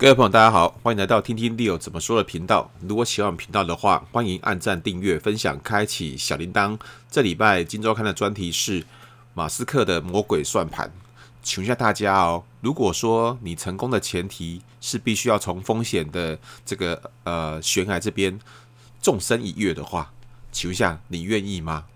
[0.00, 2.70] 各位朋友，大家好，欢迎来到听听 Leo 怎么说的频道。
[2.86, 6.78] 如果喜欢我们频道的话，欢迎按赞、订阅、分享、开启小铃铛。
[7.10, 8.84] 这礼拜《今周刊》的专题是
[9.34, 10.88] 马斯克的魔鬼算盘。
[11.42, 18.38] 请问一下大家哦，如果说你成功的前提是必须要从风险的这个呃悬崖这边
[19.02, 20.12] 纵身一跃的话，
[20.52, 21.86] 请问一下你愿意吗？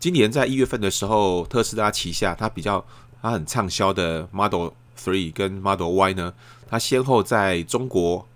[0.00, 2.84] 今年在一月份的时候，特斯拉旗下它比较
[3.22, 4.70] 它很畅销的 Model
[5.00, 6.34] Three 跟 Model Y 呢，
[6.68, 8.26] 它先后在中国、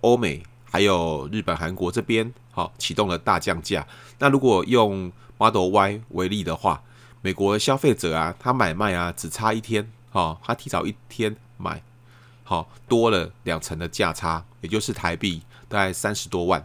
[0.00, 3.86] 欧美还有日本、韩国这边好启动了大降价。
[4.18, 6.82] 那如果用 Model Y 为例的话，
[7.20, 11.82] 美国消费者啊，他买卖啊只差一天，哦，他提早一天买，
[12.44, 16.64] 好多了两成的价差，也就是台币大概三十多万。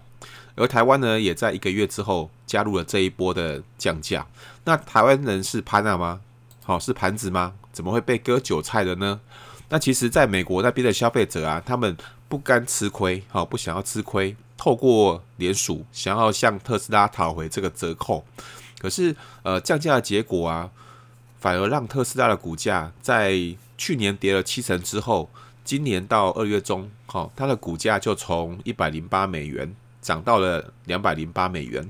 [0.55, 4.25] 而台湾呢，也在一个月之后加入了这一波的降价。
[4.63, 6.21] 那台湾人是盘子吗？
[6.63, 7.53] 好，是盘子吗？
[7.71, 9.19] 怎么会被割韭菜的呢？
[9.69, 11.95] 那其实，在美国那边的消费者啊，他们
[12.29, 18.25] 不甘吃亏，好，不想要吃亏，透过联署想要向特斯拉讨回这个折扣。
[18.79, 20.69] 可是，呃，降价的结果啊，
[21.39, 23.35] 反而让特斯拉的股价在
[23.77, 25.29] 去年跌了七成之后，
[25.65, 31.89] 今年到二月中，好，它的股价就从一百零八美元涨到了两百零八美元。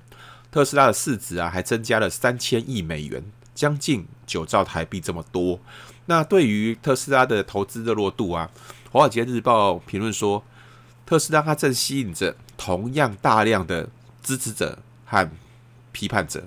[0.50, 5.60] 特斯拉的市值啊，还增加了三千亿美元，将近九兆台币这么多。
[6.08, 8.50] 那对于特斯拉的投资热络度啊，
[8.92, 10.44] 《华尔街日报》评论说，
[11.06, 13.88] 特斯拉它正吸引着同样大量的
[14.24, 15.30] 支持者和
[15.92, 16.44] 批判者。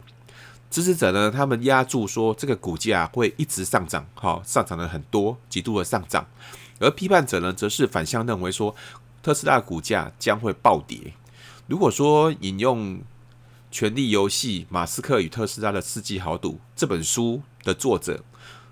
[0.71, 6.27] 支持者呢，他们押注说这个股价会一直上涨，好，上涨了很多，极度的上涨。
[6.79, 8.75] 而批判者呢，则是反向认为说，
[9.23, 11.13] 特斯拉股价将会暴跌。
[11.67, 12.99] 如果说引用
[13.71, 18.25] 《权力游戏：马斯克与特斯拉的世纪豪赌》这本书的作者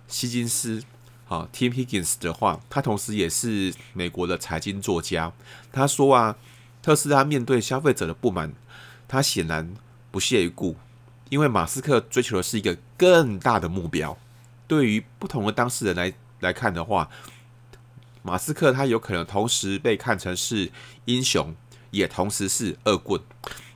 [0.08, 0.82] 希金斯，
[1.26, 5.32] 好，Tim Higgins 的话，他同时也是美国的财经作家。
[5.70, 6.36] 他说啊，
[6.82, 8.52] 特斯拉面对消费者的不满，
[9.06, 9.74] 他显然
[10.10, 10.74] 不屑一顾。
[11.28, 14.16] 因为马斯克追求的是一个更大的目标，
[14.66, 17.10] 对于不同的当事人来来看的话，
[18.22, 20.72] 马斯克他有可能同时被看成是
[21.04, 21.54] 英雄，
[21.90, 23.20] 也同时是恶棍。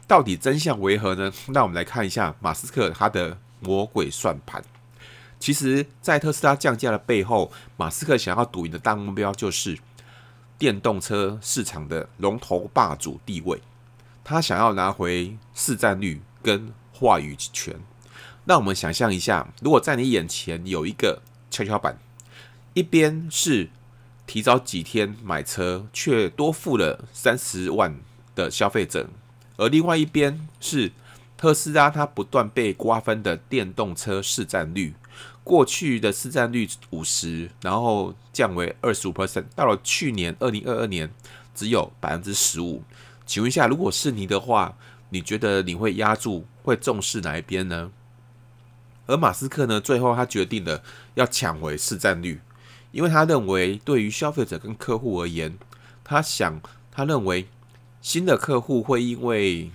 [0.06, 1.30] 到底真相为何呢？
[1.48, 4.64] 那我们来看一下马斯克他的魔鬼算盘。
[5.42, 9.76] 其实，在特斯拉降价的背后，马斯克想要赌赢的大目标就是
[10.56, 13.60] 电动车市场的龙头霸主地位，
[14.22, 17.74] 他想要拿回市占率跟话语权。
[18.44, 21.20] 那我们想象一下，如果在你眼前有一个
[21.50, 21.98] 跷跷板，
[22.74, 23.68] 一边是
[24.28, 27.98] 提早几天买车却多付了三十万
[28.36, 29.08] 的消费者，
[29.56, 30.92] 而另外一边是
[31.36, 34.94] 特斯拉它不断被瓜分的电动车市占率，
[35.44, 41.12] 过去的市占率五十，然后降为二十五 percent，到了去年二零二二年
[41.54, 42.82] 只有百分之十五。
[43.26, 44.76] 请问一下，如果是你的话，
[45.10, 47.90] 你觉得你会压住，会重视哪一边呢？
[49.06, 50.82] 而马斯克呢，最后他决定了
[51.14, 52.40] 要抢回市占率，
[52.92, 55.58] 因为他认为对于消费者跟客户而言，
[56.04, 56.60] 他想，
[56.90, 57.48] 他认为
[58.00, 59.70] 新的客户会因为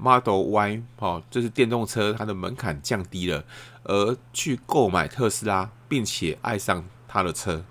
[0.00, 3.44] Model Y 哦，就是电动车它的门槛降低了，
[3.84, 7.64] 而去购买特斯拉，并且爱上他的车。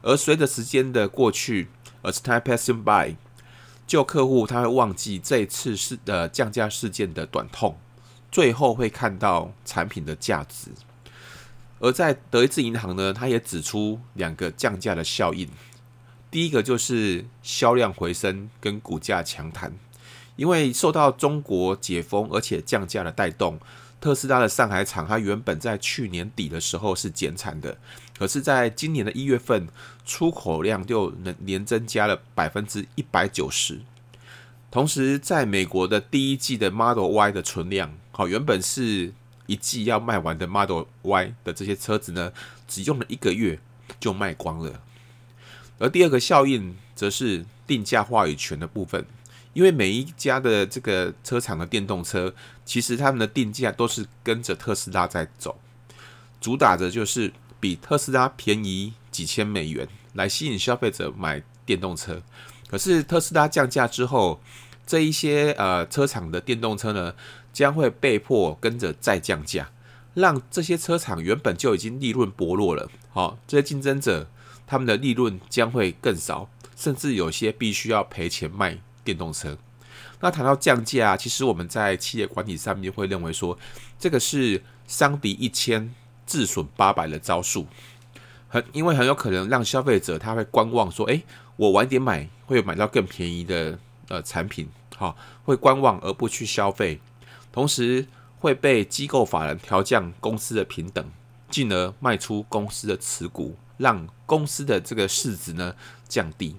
[0.00, 1.68] 而随着时间的过去
[2.02, 3.16] ，As time passing by。
[3.86, 7.78] 旧客户他会忘记这一次是呃降价事件的短痛，
[8.30, 10.70] 最后会看到产品的价值。
[11.80, 15.48] 而在德意志银行呢，他也指出两个降价的效应。
[16.30, 19.72] 第一个就是销量回升跟股价强弹，
[20.38, 23.58] 因为受到中国解封而且降价的带动。
[24.00, 27.76] 特斯拉的上海厂，它原本在去年底的时候是减产的，
[28.16, 29.66] 可是在今年的一月份，
[30.06, 33.80] 出口量就能年增加了百分之一百九十。
[34.70, 39.12] 同时，在美国的第一季的 Model Y 的存量，好，原本是
[39.46, 42.32] 一季要卖完的 Model Y 的这些车子呢，
[42.68, 43.58] 只用了一个月
[43.98, 44.80] 就卖光了。
[45.80, 49.04] 而第二个效应，则是定价话语权的部分。
[49.58, 52.32] 因为每一家的这个车厂的电动车，
[52.64, 55.58] 其实他们的定价都是跟着特斯拉在走，
[56.40, 62.22] 主打的就是比特斯拉便宜几千美元，来吸引消费者买电动车。
[62.68, 64.40] 可是特斯拉降价之后，
[64.86, 67.12] 这一些呃车厂的电动车呢，
[67.52, 69.68] 将会被迫跟着再降价，
[70.14, 74.30] 让这些车厂原本就已经利润薄弱了，好，这些竞争者
[74.68, 78.78] 他们的利润将会更少，甚至有些必须要赔钱卖。
[79.08, 79.56] 电动车，
[80.20, 83.58] 那谈到降价啊，其实我们在企业管理上面会认为说，
[83.98, 85.94] 这个是伤敌一千，
[86.26, 87.66] 自损八百的招数。
[88.50, 91.22] 很因为很有可能让消费者他会观望，说，诶，
[91.56, 93.78] 我晚点买会买到更便宜的
[94.08, 97.00] 呃产品，好，会观望而不去消费，
[97.50, 98.06] 同时
[98.38, 101.02] 会被机构法人调降公司的平等，
[101.50, 105.74] 进而卖出公司的持股，让公司的这个市值呢
[106.06, 106.54] 降低。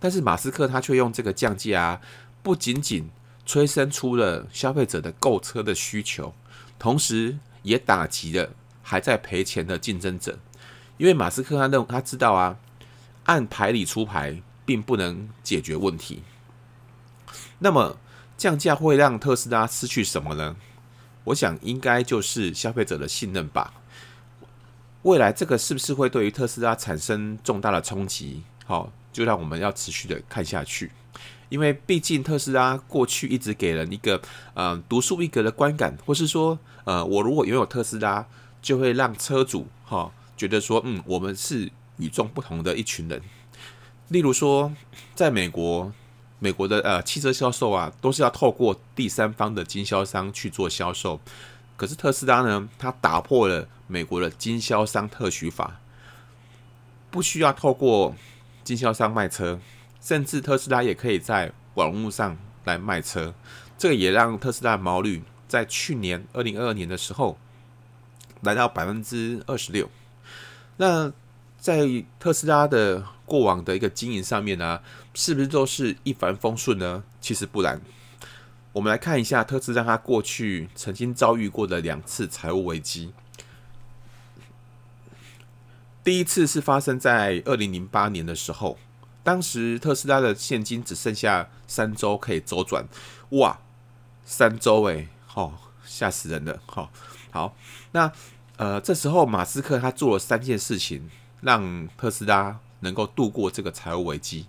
[0.00, 2.00] 但是马斯克他却用这个降价啊，
[2.42, 3.10] 不仅仅
[3.44, 6.34] 催生出了消费者的购车的需求，
[6.78, 8.50] 同时也打击了
[8.82, 10.38] 还在赔钱的竞争者。
[10.96, 12.56] 因为马斯克他认他知道啊，
[13.24, 16.22] 按牌理出牌并不能解决问题。
[17.58, 17.98] 那么
[18.38, 20.56] 降价会让特斯拉失去什么呢？
[21.24, 23.74] 我想应该就是消费者的信任吧。
[25.02, 28.44] 未来这个是不是会对于特斯拉产生重大的冲击？
[28.64, 28.90] 好。
[29.12, 30.90] 就让我们要持续的看下去，
[31.48, 34.20] 因为毕竟特斯拉过去一直给人一个
[34.54, 38.24] 呃独树一格的观感，或是说呃我如果拥有特斯拉，
[38.62, 43.20] 就会让车主哈、觉得说嗯我们是与众不同的一群人。
[44.08, 44.72] 例如说，
[45.14, 45.92] 在美国，
[46.38, 51.20] 美国的呃汽车销售啊都是要透过第三方的经销商去做销售，
[51.76, 55.80] 可是特斯拉呢，它打破了美国的经销商特许法，
[57.10, 58.14] 不需要透过。
[58.64, 59.58] 经销商卖车，
[60.00, 63.34] 甚至特斯拉也可以在网络上来卖车，
[63.78, 67.38] 这个也让特斯拉毛率在去年二零二二年的时候
[68.42, 69.88] 来到百分之二十六。
[70.76, 71.12] 那
[71.58, 74.80] 在特斯拉的过往的一个经营上面呢、
[75.14, 77.04] 是不是都是一帆风顺呢？
[77.20, 77.80] 其实不然。
[78.72, 83.12] 我们来看一下特斯拉它过去曾经遭遇过的两次财务危机。
[86.02, 88.78] 第一次是发生在二零零八年的时候，
[89.22, 92.86] 当时特斯拉的现金只剩下三周可以周转，
[93.30, 93.58] 哇，
[94.24, 96.90] 三周诶，好吓死人了，好，
[97.30, 97.54] 好，
[97.92, 98.10] 那
[98.56, 101.10] 呃这时候马斯克他做了三件事情，
[101.42, 104.46] 让特斯拉能够度过这个财务危机。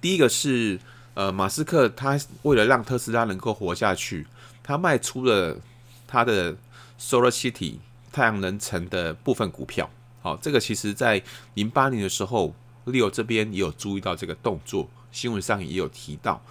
[0.00, 0.78] 第一个是
[1.14, 4.28] 呃马斯克他为了让特斯拉能够活下去，
[4.62, 5.58] 他卖出了
[6.06, 6.54] 他的
[7.00, 7.78] Solar City
[8.12, 9.90] 太阳能城的部分股票。
[10.24, 11.22] 好，这个其实，在
[11.52, 12.54] 零八年的时候
[12.86, 16.42] ，Leo 这边也有注意到这个动作，新闻上也有提到。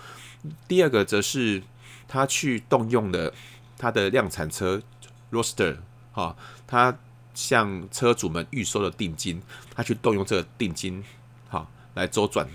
[0.68, 1.64] 第二个则是
[2.08, 3.34] 他去动用了
[3.75, 4.80] 他的量产车
[5.31, 5.78] Roster，
[6.12, 6.38] 哈，
[6.68, 6.96] 他
[7.34, 9.42] 向车主们预收了定金，
[9.74, 11.04] 他去动用这个定金，
[11.50, 12.48] 好来周转，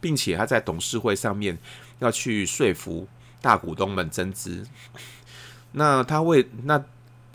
[0.00, 1.56] 并且他在董事会上面
[2.00, 3.06] 要去说服
[3.40, 4.66] 大股东们增资。
[5.70, 6.84] 那他为那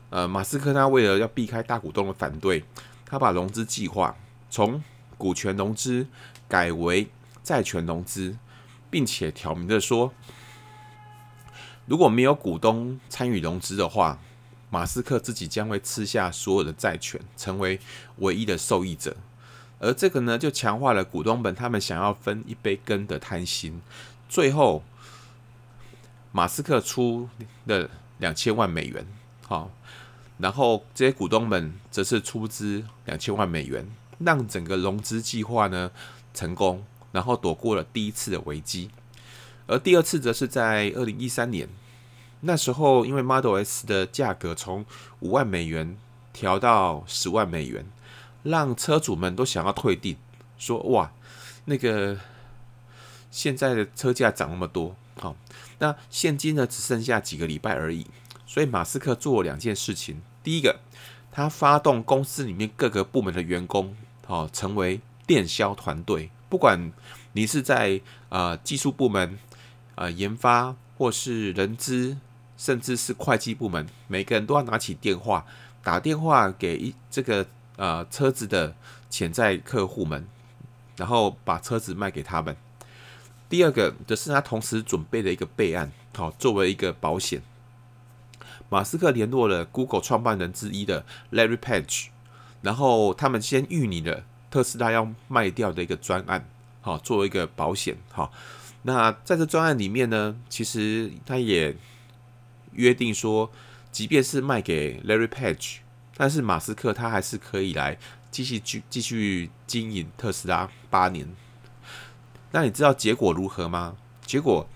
[0.09, 2.65] 呃马斯克他为了要避开大股东的反对。
[3.09, 4.15] 他把融资计划
[4.49, 4.83] 从
[5.17, 6.05] 股权融资
[6.47, 7.07] 改为
[7.43, 8.37] 债权融资，
[8.89, 10.13] 并且挑明的说，
[11.87, 14.19] 如果没有股东参与融资的话，
[14.69, 17.79] 马斯克自己将会吃下所有的债权，成为
[18.17, 19.17] 唯一的受益者。
[19.79, 23.81] 而这个呢，就强化了股东们他们想要分一杯羹的贪心。
[24.27, 24.83] 最后，
[26.31, 27.27] 马斯克出
[27.65, 27.89] 了
[28.19, 29.07] 两千万美元，
[29.47, 29.71] 好。
[30.39, 33.87] 然后这些股东们则是出资两千万美元，
[34.19, 35.91] 让整个融资计划呢
[36.33, 38.89] 成功，然后躲过了第一次的危机。
[39.67, 41.69] 而第二次则是在二零一三年，
[42.41, 44.85] 那时候因为 Model S 的价格从
[45.19, 45.97] 五万美元
[46.31, 47.85] 调到十万美元，
[48.43, 50.17] 让车主们都想要退订，
[50.57, 51.11] 说哇，
[51.65, 52.17] 那个
[53.29, 55.35] 现在的车价涨那么多，好，
[55.79, 58.07] 那现金呢只剩下几个礼拜而已，
[58.49, 60.19] 所以马斯克做了两件事情。
[60.41, 60.79] 第一个，
[61.31, 66.31] 他发动公司里面各个部门的员工，哦，成为电销团队。
[66.49, 66.91] 不管
[67.33, 69.37] 你是在呃技术部门、
[69.93, 72.17] 呃研发，或是人资，
[72.57, 75.45] 甚至是会计部门，每个人都要拿起电话，
[75.83, 78.75] 打电话给一这个呃车子的
[79.11, 80.27] 潜在客户们，
[80.97, 82.57] 然后把车子卖给他们。
[83.47, 87.43] 第二个，则是他同时准备的一个备案，好，作为一个保险。
[88.69, 92.07] 马斯克联络了 Google 创办人之一的 Larry Page，
[92.61, 96.47] 然后他们先预拟了特斯拉要卖掉的一个专案，
[96.81, 98.31] 好，作为一个保险，好。
[98.83, 101.75] 那在这专案里面呢，其实他也
[102.73, 103.51] 约定说，
[103.91, 105.77] 即便是卖给 Larry Page，
[106.15, 107.97] 但是马斯克他还是可以来
[108.31, 111.27] 继续继继续经营特斯拉八年。
[112.51, 113.97] 那你知道结果如何吗？
[114.25, 114.67] 结果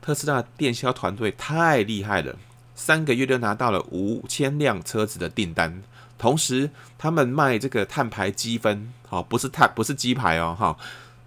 [0.00, 2.38] 特斯拉电销团队太厉害了。
[2.84, 5.84] 三个月就拿到了五千辆车子的订单，
[6.18, 10.76] 同时他们卖这个碳排积分，好，不是碳，不是鸡排哦，哈，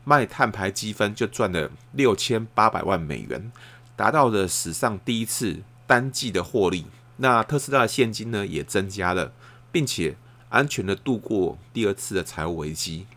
[0.04, 3.54] 卖碳排积分就赚了六千八百万美元，
[3.96, 6.88] 达到了史上第一次单季的获利。
[7.16, 9.32] 那特斯拉的现金呢也增加了，
[9.72, 10.18] 并且
[10.50, 13.08] 安全的度过第二次的财务危机。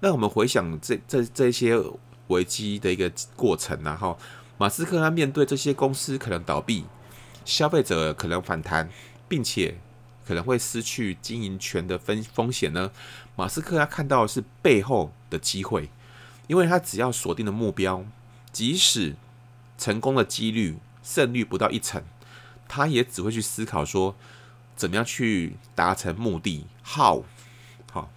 [0.00, 1.78] 那我们回想这这这些
[2.28, 4.18] 危机的一个过程，然后
[4.56, 6.86] 马斯克他面对这些公司可能倒闭，
[7.44, 8.88] 消费者可能反弹，
[9.28, 9.76] 并且
[10.26, 12.90] 可能会失去经营权的风风险呢？
[13.36, 15.88] 马斯克他看到的是背后的机会，
[16.46, 18.04] 因为他只要锁定的目标，
[18.52, 19.16] 即使
[19.78, 22.04] 成功的几率胜率不到一成，
[22.68, 24.14] 他也只会去思考说，
[24.76, 27.24] 怎么样去达成目的？How？
[27.90, 28.10] 好，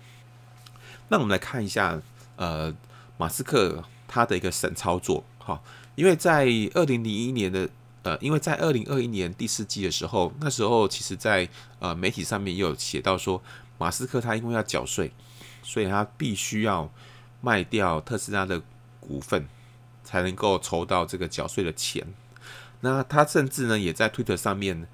[1.08, 2.01] 那我们来看一下，
[2.36, 2.75] 呃，
[3.17, 5.24] 马斯克他的一个神操作。
[5.38, 5.63] 好，
[5.96, 7.70] 因为在二零零一年的，
[8.05, 13.41] 呃，因为在二零二一年第四季的时候，那时候其实在呃媒体上面也有写到说，
[13.79, 15.12] 马斯克他因为要缴税，
[15.63, 16.89] 所以他必须要
[17.41, 18.62] 卖掉特斯拉的
[19.00, 19.47] 股份，
[20.03, 22.05] 才能够筹到这个缴税的钱。
[22.81, 24.88] 那他甚至呢，也在推特上面。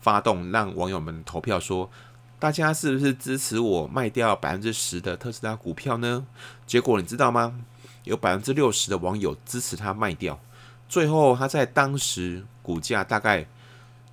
[0.00, 1.90] 发动让网友们投票说，
[2.38, 6.26] 大家是不是支持我卖掉百分之十的特斯拉股票呢？
[6.66, 7.60] 结果你知道吗？
[8.04, 10.40] 有百分之六十的网友支持他卖掉。
[10.88, 13.46] 最后他在当时股价大概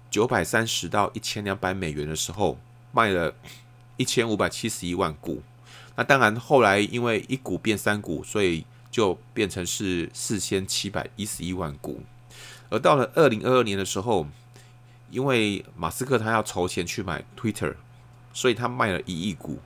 [0.10, 2.58] 九百三十到一千两百美元的时候，
[2.92, 3.34] 卖了
[3.98, 5.42] 一千五百七十一万股。
[5.96, 12.02] 那当然后来因为一股变三股，所以就变成是四千七百一十一万股。
[12.70, 14.28] 而到了二零二二年的时候，
[15.12, 17.76] 因为马斯克他要筹钱去买 Twitter，
[18.34, 19.60] 所以他卖了一亿股。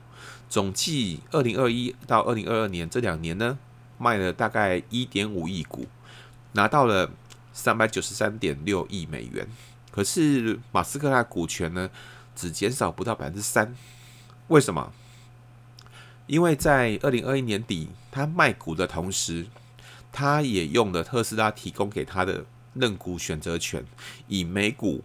[0.50, 3.58] 总计二零二一到二零二二年这两年呢，
[3.96, 5.86] 卖了大概一点五亿股，
[6.52, 7.10] 拿到了
[7.52, 9.48] 三百九十三点六亿美元。
[9.90, 11.90] 可是马斯克他的股权呢，
[12.36, 13.74] 只减少不到百分之三。
[14.48, 14.92] 为什么？
[16.26, 19.46] 因为在二零二一年底，他卖股的同时，
[20.12, 23.84] 他也用了特斯拉提供给他的认股选择权，
[24.28, 25.02] 以每股。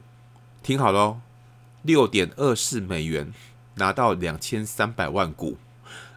[0.61, 1.21] 听好喽，
[1.81, 3.33] 六点二四美元
[3.75, 5.57] 拿到两千三百万股，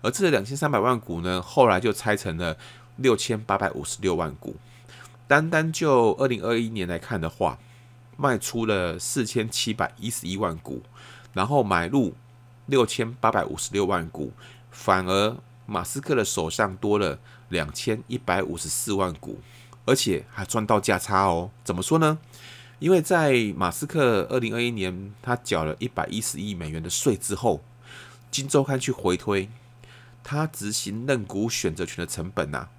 [0.02, 2.56] 而这两千三百万股呢，后来就拆成了
[2.96, 4.56] 六千八百五十六万股。
[5.28, 7.58] 单单就二零二一年来看的话，
[8.16, 10.82] 卖出了四千七百一十一万股，
[11.32, 12.14] 然后买入
[12.66, 14.32] 六千八百五十六万股，
[14.70, 17.18] 反而马斯克的手上多了
[17.48, 19.40] 两千一百五十四万股，
[19.84, 21.50] 而且还赚到价差哦。
[21.64, 22.18] 怎么说呢？
[22.78, 27.64] 因为在马斯克二零二一年他缴了一百一十亿美元的税之后，
[28.30, 29.48] 金周刊去回推
[30.22, 32.70] 他执行认股选择权的成本呐、啊，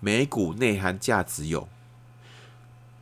[0.00, 1.68] 每股内含价值有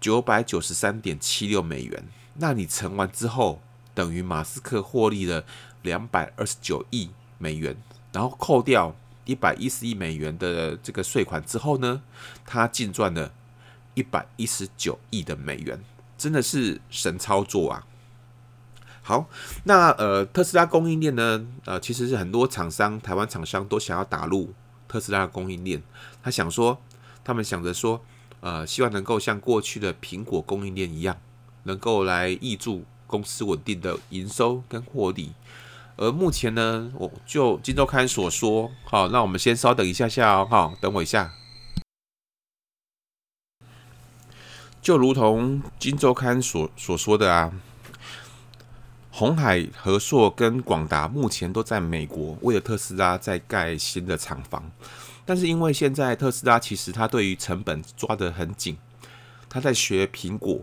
[0.04, 2.04] 九百九十三点七六美元。
[2.34, 3.62] 那你乘完之后，
[3.94, 5.46] 等于马斯克获利了
[5.80, 7.08] 两百二十九亿
[7.38, 7.74] 美元，
[8.12, 8.94] 然后扣掉
[9.24, 12.02] 一百一十亿美元的这个税款之后呢，
[12.44, 13.32] 他净赚了
[13.94, 15.82] 一百一十九亿的美元。
[16.18, 17.86] 真的是神操作啊！
[19.00, 19.30] 好，
[19.64, 21.46] 那呃，特斯拉供应链呢？
[21.64, 24.52] 呃，其实是很多厂商，台湾厂商都想要打入
[24.86, 25.82] 特斯拉的供应链。
[26.22, 26.78] 他想说，
[27.24, 28.04] 他们想着说，
[28.44, 31.16] 呃，希望能够像过去的苹果供应链一样，
[31.62, 35.32] 能够来挹注公司稳定的营收跟获利。
[35.96, 41.32] 而目前呢，我就金周刊所说，好，那我们先稍等一下下哦，好，等我一下。
[44.82, 47.50] 就如同《金周刊》所所说的啊，
[49.10, 54.70] 红海、和硕跟广达目前都在美国为了特斯拉在盖新的厂房，
[55.24, 58.76] 但是因为现在特斯拉其实它对于成本抓得很紧，
[59.48, 60.62] 它在学苹果，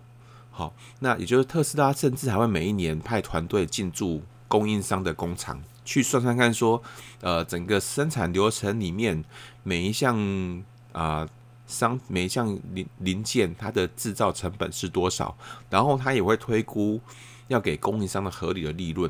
[0.52, 6.82] 好，那也就是特斯拉甚至还会每一年派团队进驻供应商的工厂去算算看，说，
[7.22, 9.24] 呃，整个生产流程里面
[9.64, 11.28] 每一项啊。
[11.68, 15.38] 商每一项零零件，它的制造成本是多少？
[15.70, 17.00] 然后他也会推估
[17.48, 19.10] 要给供应商的合理的利润，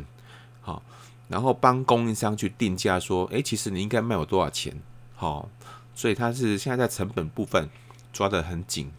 [0.61, 0.83] 好，
[1.27, 4.79] 然后帮供应商去定价，说，诶，其实你应该卖我多少钱？
[5.21, 5.47] 好，
[5.93, 7.69] 所以他是现在在成本部分
[8.11, 8.91] 抓得很紧。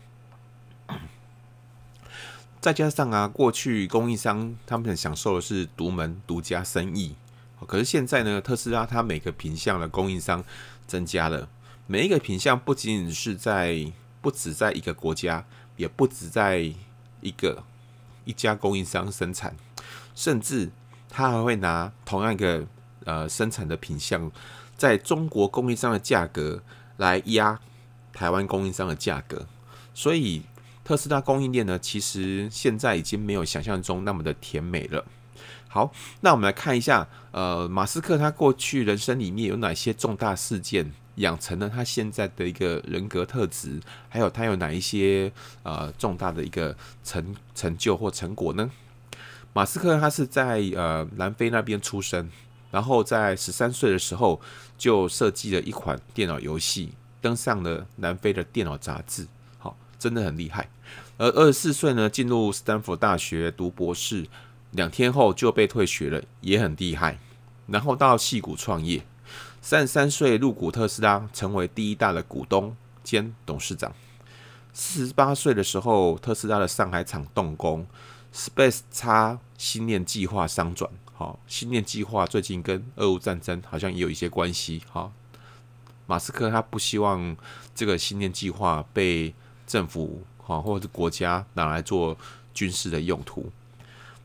[2.60, 7.16] 再加上啊，过去供应商他们很享受的是独门独家生意，
[7.66, 10.44] 可是现在呢，特斯拉它每个品项的供应商
[10.86, 11.48] 增加了。
[11.88, 15.44] 每一个品项不仅仅是在，不止在一个国家，
[15.76, 16.72] 也不止在
[17.20, 17.64] 一个
[18.24, 19.56] 一家供应商生产，
[20.14, 20.70] 甚至
[21.08, 22.64] 他还会拿同样一个
[23.04, 24.30] 呃生产的品相，
[24.76, 26.62] 在中国供应商的价格
[26.97, 27.59] 来压
[28.12, 29.47] 台湾供应商的价格，
[29.94, 30.42] 所以
[30.85, 35.04] 特斯拉供应链呢，其实现在已经没有想象中那么的甜美了。
[35.68, 40.92] 好，那我们来看一下，呃，马斯克他过去人生里面有哪些重大事件？
[41.16, 43.78] 养成了他现在的一个人格特质，
[44.09, 45.30] 还有他有哪一些
[45.62, 48.71] 呃重大的一个成成就或成果呢？
[49.52, 52.30] 马斯克他是在呃南非那边出生，
[52.72, 54.40] 然后在十三岁的时候
[54.76, 60.68] 就设计了一款电脑游戏，登上了南非的电脑杂志，好，真的很厉害。
[61.18, 64.26] 而二十四岁呢，进入斯坦福大学读博士，
[64.70, 67.18] 两天后就被退学了，也很厉害。
[67.66, 69.04] 然后到矽谷创业，
[69.60, 72.74] 三十三岁入股特斯拉，成为第一大的股东
[73.04, 73.92] 兼董事长。
[74.72, 77.86] 四十八岁的时候，特斯拉的上海厂动工
[78.34, 80.90] ，Space X 星链计划商转。
[81.22, 84.82] 好，星链计划最近跟俄乌战争好像也有一些关系。
[84.90, 85.12] 好，
[86.04, 87.36] 马斯克他不希望
[87.76, 89.32] 这个星链计划被
[89.64, 92.18] 政府好或者是国家拿来做
[92.52, 93.52] 军事的用途。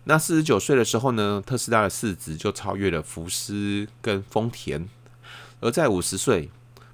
[0.05, 4.89] 那四十九岁的时候呢，特斯拉的市值就超越了福斯跟丰田。
[5.59, 6.49] 而在五十岁，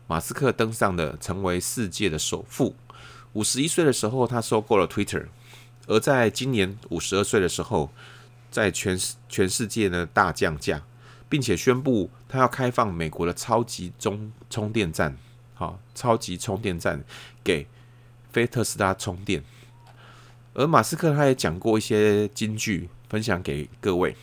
[0.07, 2.75] 马斯克登上了成为世界的首富。
[3.31, 5.27] 五十一岁的时候，他收购了 Twitter，
[5.88, 7.89] 而在今年五十二岁的时候，
[8.53, 10.81] 在全世全世界呢大降价，
[11.27, 15.17] 并且宣布他要开放美国的超级中充电站，
[15.55, 17.03] 好，超级充电站
[17.43, 17.67] 给
[18.31, 19.43] 非特斯拉充电。
[20.53, 24.15] 而马斯克他也讲过一些金句，分享给各位。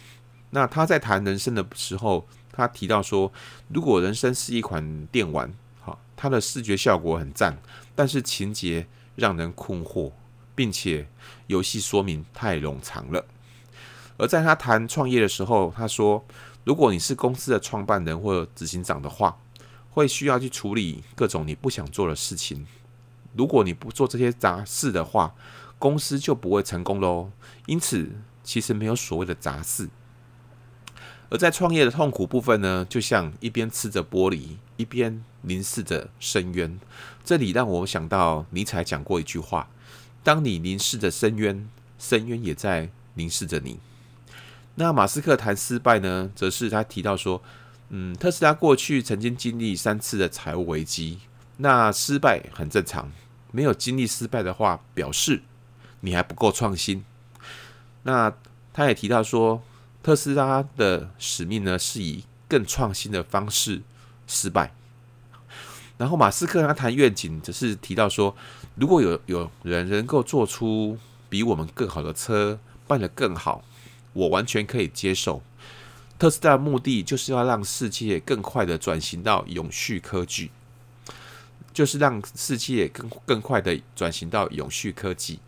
[0.51, 3.33] 那他在谈人生的时候，他提到说，
[3.69, 7.59] 如果人生是一款电玩，好，它的视觉效果很赞，
[7.95, 8.87] 但是情节。
[9.17, 10.13] 让人困惑，
[10.55, 11.07] 并且
[11.49, 13.23] 游戏说明太冗长了。
[14.21, 16.23] 而在他谈创业的时候，他说
[16.65, 19.39] ：“如果你是公司的创办人或执行长的话，
[19.89, 22.67] 会需要去处理各种你不想做的事情。
[23.35, 25.35] 如果你不做这些杂事的话，
[25.79, 27.31] 公司就不会成功喽。
[27.65, 28.11] 因此，
[28.45, 29.89] 其实没有所谓的杂事。
[31.31, 36.79] 而在创业的痛苦部分呢，就像一边吃着玻璃，一边凝视着深渊。”
[37.25, 39.71] 这里让我想到尼采讲过一句话
[40.23, 41.67] ：“当你凝视着深渊，
[41.99, 43.81] 深渊也在凝视着你。”
[44.77, 47.43] 那马斯克谈失败呢，则是他提到说
[47.91, 51.21] ：“嗯，特斯拉过去曾经经历三次的财务危机，
[51.59, 53.11] 那失败很正常。
[53.53, 55.43] 没有经历失败的话，表示
[56.01, 57.05] 你还不够创新。”
[58.05, 58.33] 那
[58.73, 59.63] 他也提到说，
[60.03, 63.83] 特斯拉的使命呢，是以更创新的方式
[64.27, 64.73] 失败。
[65.99, 68.35] 然后马斯克他谈愿景，则是提到说，
[68.77, 70.97] 如果有有人能够做出
[71.29, 73.63] 比我们更好的车，办得更好，
[74.13, 75.43] 我完全可以接受。
[76.19, 80.51] 特斯拉的目的就是要让世界更快的转型到永续科技，
[81.73, 85.39] 就是让世界更更快的转型到永续科技。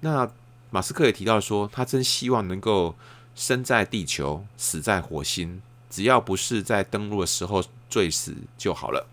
[0.00, 0.30] 那
[0.70, 2.94] 马斯克也提到说，他真希望能够
[3.34, 9.06] 生在地球，死在火星，只要不是在登陆的时候坠死就好了。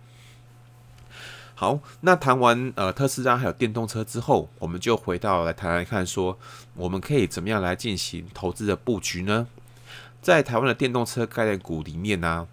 [1.63, 6.38] 好，那谈完呃特斯拉还有电动车之后，我们就回到来谈来看说，
[6.76, 9.47] 我们可以怎么样来进行投资的布局呢？
[10.21, 12.47] 在台湾的电动车概念股里面呢、啊，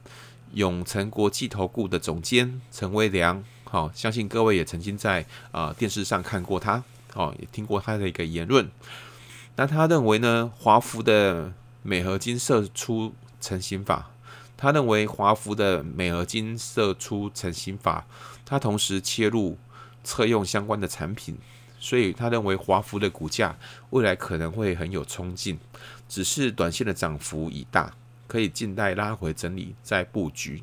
[0.52, 6.80] 永诚国际投顾的总监陈威良，好、哦，相信各位也曾经在啊、呃、电视上看过他，
[7.14, 8.70] 哦，也听过他的一个言论。
[9.56, 14.08] 那他认为呢，华孚的镁合金射出成型法，
[14.60, 18.06] 他认为华孚的镁合金射出成型法。
[18.44, 19.56] 他同时切入
[20.04, 21.38] 测用相关的产品，
[21.78, 23.56] 所以他认为华孚的股价
[23.90, 25.58] 未来可能会很有冲劲，
[26.08, 27.94] 只是短线的涨幅已大，
[28.26, 30.62] 可以静待拉回整理再布局。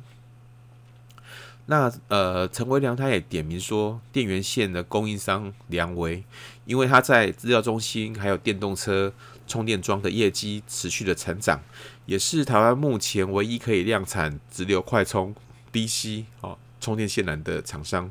[1.64, 6.24] 那呃，陈维良他也点名说，电源线的供应商良维，
[6.64, 9.12] 因为他在资料中心还有电动车
[9.48, 11.60] 充电桩的业绩持续的成长，
[12.06, 15.34] 也是台湾目前唯一可以量产直流快充
[15.72, 16.56] DC 哦。
[16.80, 18.08] 充电线缆的厂商，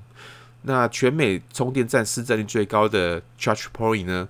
[0.63, 4.27] 那全美充电站市占率最高的 ChargePoint 呢？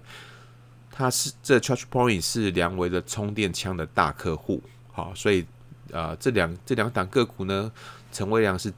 [0.91, 5.43] 它是这 ChargePoint 是梁维的充电枪的大客户，好，所以
[5.91, 7.71] 啊、这两这两档个股呢，
[8.11, 8.71] 陈维良是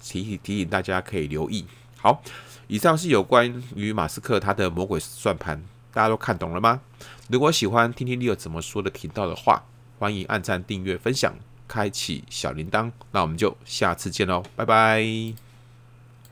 [0.00, 1.66] 提醒提醒大家可以留意。
[1.98, 2.22] 好，
[2.66, 6.80] 以上是有关于马斯克他的魔鬼算盘，大家都看懂了吗？
[7.28, 9.62] 如果喜欢听听 Leo 怎么说的频道的话，
[9.98, 11.34] 欢迎按赞、订阅、分享。
[11.68, 15.51] 开启小铃铛，那我们就下次见喽，拜拜。